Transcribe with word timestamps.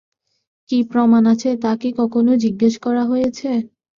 কী 0.69 0.79
প্রমাণ 0.91 1.23
আছে 1.33 1.49
তা 1.63 1.71
কি 1.81 1.89
কখনো 1.99 2.31
জিজ্ঞেস 2.43 2.73
করা 2.85 3.03
হয়েছে? 3.05 3.49